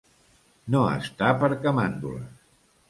[0.75, 2.39] No estar per camàndules.